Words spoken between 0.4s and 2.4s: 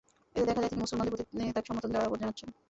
দেখা যায়, তিনি মুসলমানদের প্রতি তাঁকে সমর্থন দেওয়ার আহ্বান